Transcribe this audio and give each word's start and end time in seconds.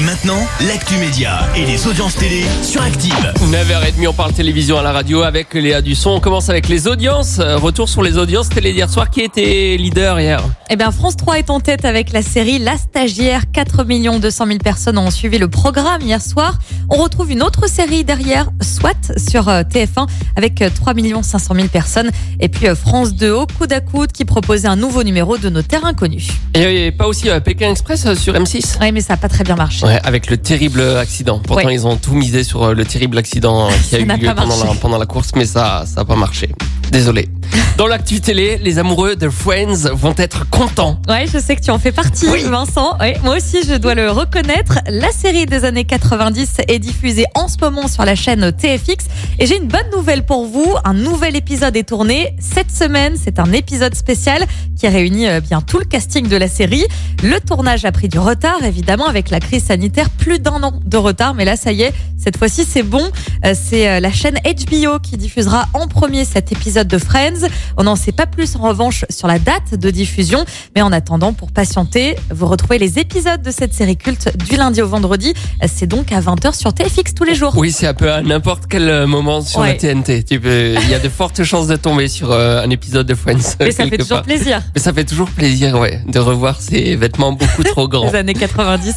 Et 0.00 0.02
maintenant, 0.02 0.38
l'actu 0.66 0.96
média 0.96 1.40
et 1.54 1.66
les 1.66 1.86
audiences 1.86 2.16
télé 2.16 2.44
sur 2.62 2.80
Active. 2.80 3.12
9h30, 3.50 4.08
on 4.08 4.12
parle 4.14 4.32
télévision 4.32 4.78
à 4.78 4.82
la 4.82 4.92
radio 4.92 5.22
avec 5.22 5.52
Léa 5.52 5.82
Dusson. 5.82 6.10
On 6.10 6.20
commence 6.20 6.48
avec 6.48 6.68
les 6.68 6.88
audiences. 6.88 7.38
Euh, 7.38 7.58
Retour 7.58 7.86
sur 7.88 8.02
les 8.02 8.16
audiences 8.16 8.48
télé 8.48 8.72
d'hier 8.72 8.88
soir. 8.88 9.10
Qui 9.10 9.20
était 9.20 9.76
leader 9.78 10.18
hier? 10.18 10.42
Eh 10.70 10.76
bien, 10.76 10.90
France 10.90 11.16
3 11.16 11.40
est 11.40 11.50
en 11.50 11.60
tête 11.60 11.84
avec 11.84 12.12
la 12.12 12.22
série 12.22 12.58
La 12.58 12.78
Stagiaire. 12.78 13.42
4 13.52 13.84
200 14.20 14.46
000 14.46 14.58
personnes 14.58 14.96
ont 14.96 15.10
suivi 15.10 15.36
le 15.36 15.48
programme 15.48 16.00
hier 16.00 16.22
soir. 16.22 16.58
On 16.88 16.96
retrouve 16.96 17.30
une 17.30 17.42
autre 17.42 17.68
série 17.68 18.02
derrière, 18.04 18.48
SWAT, 18.62 19.18
sur 19.18 19.48
euh, 19.48 19.62
TF1, 19.62 20.08
avec 20.36 20.62
euh, 20.62 20.70
3 20.74 20.94
500 21.22 21.54
000 21.54 21.68
personnes. 21.68 22.10
Et 22.40 22.48
puis 22.48 22.68
euh, 22.68 22.74
France 22.74 23.14
2 23.14 23.32
au 23.32 23.46
coude 23.46 23.72
à 23.72 23.80
coude 23.80 24.12
qui 24.12 24.24
proposait 24.24 24.68
un 24.68 24.76
nouveau 24.76 25.02
numéro 25.02 25.36
de 25.36 25.50
nos 25.50 25.62
terres 25.62 25.84
inconnus. 25.84 26.28
Et 26.54 26.90
pas 26.90 27.06
aussi 27.06 27.28
euh, 27.28 27.38
Pékin 27.40 27.70
Express 27.70 28.06
euh, 28.06 28.14
sur 28.14 28.34
M6 28.34 28.78
Oui, 28.80 28.92
mais 28.92 29.00
ça 29.00 29.12
n'a 29.12 29.16
pas 29.18 29.28
très 29.28 29.44
bien 29.44 29.56
marché. 29.56 29.86
Ouais, 29.86 29.99
avec 30.04 30.30
le 30.30 30.36
terrible 30.36 30.80
accident. 30.98 31.40
Pourtant, 31.44 31.66
Ouais. 31.66 31.74
ils 31.74 31.86
ont 31.86 31.96
tout 31.96 32.14
misé 32.14 32.44
sur 32.44 32.62
euh, 32.64 32.74
le 32.74 32.84
terrible 32.84 33.18
accident 33.18 33.68
euh, 33.68 33.70
qui 33.88 33.96
a 33.96 34.00
eu 34.00 34.06
n'a 34.06 34.16
lieu 34.16 34.26
pendant 34.34 34.56
la, 34.56 34.64
marché. 34.64 34.78
pendant 34.80 34.98
la 34.98 35.06
course, 35.06 35.30
mais 35.36 35.44
ça 35.46 35.84
ça 35.86 36.02
a 36.02 36.04
pas 36.04 36.16
marché. 36.16 36.50
Désolé. 36.90 37.28
Dans 37.76 37.86
l'actu 37.86 38.20
télé, 38.20 38.58
les 38.58 38.78
amoureux 38.78 39.16
de 39.16 39.28
Friends 39.30 39.88
vont 39.94 40.14
être 40.18 40.48
contents. 40.50 41.00
Ouais, 41.08 41.26
je 41.32 41.38
sais 41.38 41.56
que 41.56 41.62
tu 41.62 41.70
en 41.70 41.78
fais 41.78 41.92
partie, 41.92 42.28
Oui. 42.28 42.42
Vincent. 42.44 42.96
Ouais, 42.98 43.16
moi 43.24 43.36
aussi, 43.38 43.58
je 43.66 43.74
dois 43.74 43.94
le 43.94 44.10
reconnaître. 44.10 44.80
La 44.86 45.10
série 45.12 45.46
des 45.46 45.64
années 45.64 45.84
90 45.84 46.56
est 46.68 46.78
diffusée 46.78 47.24
en 47.34 47.48
ce 47.48 47.56
moment 47.60 47.88
sur 47.88 48.04
la 48.04 48.14
chaîne 48.14 48.52
TFX. 48.52 49.06
Et 49.38 49.46
j'ai 49.46 49.56
une 49.56 49.66
bonne 49.68 49.88
nouvelle 49.96 50.24
pour 50.26 50.44
vous. 50.46 50.74
Un 50.84 50.92
nouvel 50.92 51.36
épisode 51.36 51.74
est 51.76 51.88
tourné 51.88 52.34
cette 52.38 52.70
semaine. 52.70 53.14
C'est 53.22 53.38
un 53.38 53.50
épisode 53.52 53.94
spécial 53.94 54.44
qui 54.78 54.86
réunit 54.86 55.26
euh, 55.28 55.40
bien 55.40 55.60
tout 55.62 55.78
le 55.78 55.84
casting 55.86 56.28
de 56.28 56.36
la 56.36 56.48
série. 56.48 56.84
Le 57.22 57.40
tournage 57.40 57.84
a 57.86 57.92
pris 57.92 58.08
du 58.08 58.18
retard, 58.18 58.62
évidemment, 58.62 59.06
avec 59.06 59.30
la 59.30 59.40
crise 59.40 59.64
sanitaire. 59.64 60.10
Plus 60.10 60.38
d'un 60.38 60.62
an 60.62 60.72
de 60.84 60.96
retard. 60.98 61.32
Mais 61.34 61.46
là, 61.46 61.56
ça 61.56 61.72
y 61.72 61.82
est, 61.82 61.92
cette 62.22 62.36
fois-ci, 62.36 62.66
c'est 62.68 62.82
bon. 62.82 63.10
Euh, 63.46 63.54
C'est 63.54 63.88
euh, 63.88 64.00
la 64.00 64.12
chaîne 64.12 64.38
HBO 64.44 64.98
qui 65.02 65.16
diffusera 65.16 65.66
en 65.72 65.86
premier 65.88 66.24
cet 66.26 66.52
épisode 66.52 66.88
de 66.88 66.98
Friends. 66.98 67.39
On 67.76 67.84
n'en 67.84 67.96
sait 67.96 68.12
pas 68.12 68.26
plus 68.26 68.56
en 68.56 68.60
revanche 68.60 69.04
sur 69.10 69.28
la 69.28 69.38
date 69.38 69.74
de 69.74 69.90
diffusion. 69.90 70.44
Mais 70.74 70.82
en 70.82 70.92
attendant, 70.92 71.32
pour 71.32 71.50
patienter, 71.52 72.16
vous 72.30 72.46
retrouvez 72.46 72.78
les 72.78 72.98
épisodes 72.98 73.42
de 73.42 73.50
cette 73.50 73.74
série 73.74 73.96
culte 73.96 74.36
du 74.48 74.56
lundi 74.56 74.82
au 74.82 74.88
vendredi. 74.88 75.34
C'est 75.66 75.86
donc 75.86 76.12
à 76.12 76.20
20h 76.20 76.54
sur 76.58 76.72
TFX 76.74 77.14
tous 77.14 77.24
les 77.24 77.34
jours. 77.34 77.52
Oui, 77.56 77.72
c'est 77.72 77.86
un 77.86 77.94
peu 77.94 78.10
à 78.12 78.22
n'importe 78.22 78.64
quel 78.68 78.88
euh, 78.88 79.06
moment 79.06 79.40
sur 79.40 79.60
la. 79.62 79.74
TNT. 79.74 80.24
Tu 80.24 80.40
peux- 80.40 80.74
Il 80.82 80.88
y 80.90 80.94
a 80.94 80.98
de 80.98 81.08
fortes 81.08 81.42
chances 81.44 81.66
de 81.66 81.76
tomber 81.76 82.08
sur 82.08 82.30
euh, 82.32 82.62
un 82.62 82.70
épisode 82.70 83.06
de 83.06 83.14
Friends. 83.14 83.38
Et 83.60 83.70
ça 83.72 83.86
fait 83.86 83.96
toujours 83.98 84.18
part. 84.18 84.22
plaisir. 84.22 84.62
Mais 84.74 84.80
ça 84.80 84.92
fait 84.92 85.04
toujours 85.04 85.28
plaisir, 85.30 85.78
ouais, 85.78 86.00
de 86.06 86.18
revoir 86.18 86.60
ces 86.60 86.96
vêtements 86.96 87.32
beaucoup 87.32 87.62
trop 87.64 87.88
grands. 87.88 88.10
Les 88.10 88.16
années 88.16 88.34
90. 88.34 88.94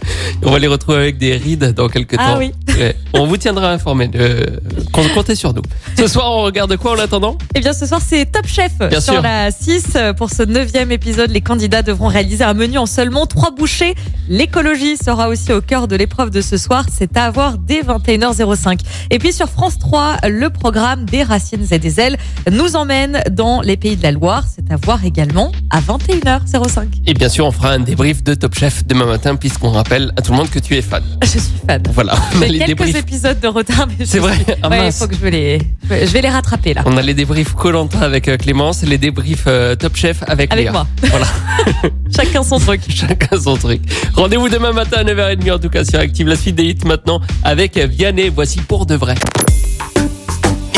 On 0.42 0.50
va 0.50 0.58
les 0.58 0.66
retrouver 0.66 0.98
avec 0.98 1.18
des 1.18 1.36
rides 1.36 1.72
dans 1.72 1.88
quelques 1.88 2.16
Ah 2.18 2.32
temps. 2.32 2.38
oui. 2.38 2.52
Ouais. 2.78 2.96
On 3.12 3.26
vous 3.26 3.36
tiendra 3.36 3.70
informé 3.70 4.08
de 4.08 4.60
Com- 4.92 5.06
comptez 5.14 5.34
sur 5.36 5.54
nous. 5.54 5.62
Ce 5.96 6.06
soir, 6.08 6.26
on 6.30 6.42
regarde 6.42 6.76
quoi 6.76 6.92
en 6.92 6.98
attendant? 6.98 7.38
Eh 7.54 7.60
bien, 7.60 7.72
ce 7.72 7.86
soir, 7.86 8.00
c'est 8.04 8.26
Top 8.30 8.46
Chef. 8.46 8.72
Bien 8.78 9.00
Sur 9.00 9.14
sûr. 9.14 9.22
la 9.22 9.50
6, 9.52 9.96
pour 10.16 10.30
ce 10.30 10.42
neuvième 10.42 10.90
épisode, 10.90 11.30
les 11.30 11.40
candidats 11.40 11.82
devront 11.82 12.08
réaliser 12.08 12.42
un 12.44 12.54
menu 12.54 12.78
en 12.78 12.86
seulement 12.86 13.26
trois 13.26 13.50
bouchées. 13.52 13.94
L'écologie 14.28 14.96
sera 14.96 15.28
aussi 15.28 15.52
au 15.52 15.60
cœur 15.60 15.86
de 15.86 15.94
l'épreuve 15.96 16.30
de 16.30 16.40
ce 16.40 16.56
soir. 16.56 16.86
C'est 16.92 17.16
à 17.16 17.24
avoir 17.26 17.58
dès 17.58 17.82
21h05. 17.82 18.80
Et 19.10 19.18
puis, 19.18 19.32
sur 19.32 19.48
France 19.48 19.78
3, 19.78 20.16
le 20.28 20.50
programme 20.50 21.04
des 21.04 21.22
racines 21.22 21.66
et 21.70 21.78
des 21.78 22.00
ailes 22.00 22.16
nous 22.50 22.74
emmène 22.74 23.22
dans 23.30 23.60
les 23.60 23.76
pays 23.76 23.96
de 23.96 24.02
la 24.02 24.10
Loire. 24.12 24.44
C'est 24.52 24.72
à 24.72 24.76
voir 24.76 25.04
également 25.04 25.52
à 25.70 25.80
21h05. 25.80 26.86
Et 27.06 27.14
bien 27.14 27.28
sûr, 27.28 27.46
on 27.46 27.52
fera 27.52 27.70
un 27.70 27.78
débrief 27.80 28.22
de 28.24 28.34
Top 28.34 28.54
Chef 28.56 28.84
demain 28.86 29.06
matin, 29.06 29.36
puisqu'on 29.36 29.70
rappelle 29.70 30.12
à 30.16 30.22
tout 30.22 30.32
le 30.32 30.38
monde 30.38 30.50
que 30.50 30.58
tu 30.58 30.76
es 30.76 30.82
fan. 30.82 31.02
Je 31.22 31.28
suis 31.28 31.40
fan. 31.66 31.82
Voilà, 31.92 32.14
quelques 32.66 32.78
débriefs. 32.78 32.96
épisodes 32.96 33.40
de 33.40 33.48
retard, 33.48 33.86
mais 33.88 33.94
je 34.00 34.04
C'est 34.04 34.18
vrai 34.18 34.36
Ah, 34.62 34.68
Ouais, 34.68 34.78
il 34.78 34.82
mince. 34.84 34.98
faut 34.98 35.06
que 35.06 35.14
je 35.14 35.20
vais 35.20 35.30
les, 35.30 35.58
je 35.88 36.12
vais 36.12 36.20
les 36.22 36.28
rattraper 36.28 36.74
là. 36.74 36.82
On 36.86 36.96
a 36.96 37.02
les 37.02 37.14
débriefs 37.14 37.54
Colanta 37.54 38.00
avec 38.00 38.28
euh, 38.28 38.36
Clémence, 38.36 38.82
les 38.82 38.98
débriefs 38.98 39.44
euh, 39.46 39.74
Top 39.74 39.96
Chef 39.96 40.22
avec, 40.26 40.52
Avec 40.52 40.64
Léa. 40.64 40.72
moi. 40.72 40.86
Voilà, 41.10 41.26
Chacun 42.14 42.42
son 42.42 42.58
truc. 42.58 42.82
chacun 42.88 43.40
son 43.40 43.56
truc. 43.56 43.82
Rendez-vous 44.14 44.48
demain 44.48 44.72
matin 44.72 44.98
à 44.98 45.04
9h30 45.04 45.52
en 45.52 45.58
tout 45.58 45.68
cas 45.70 45.84
sur 45.84 45.98
Active 45.98 46.26
la 46.28 46.36
suite 46.36 46.56
des 46.56 46.64
hits 46.64 46.78
maintenant 46.86 47.20
avec 47.42 47.76
Vianney. 47.76 48.28
Voici 48.28 48.58
pour 48.60 48.86
de 48.86 48.94
vrai. 48.94 49.14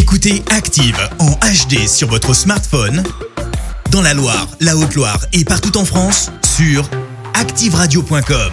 Écoutez 0.00 0.43
Active 0.50 0.97
en 1.19 1.31
HD 1.32 1.87
sur 1.88 2.09
votre 2.09 2.32
smartphone, 2.34 3.03
dans 3.91 4.03
la 4.03 4.15
Loire, 4.15 4.47
la 4.61 4.77
Haute-Loire 4.77 5.19
et 5.32 5.44
partout 5.44 5.77
en 5.77 5.84
France, 5.84 6.31
sur 6.56 6.88
activeradio.com. 7.34 8.53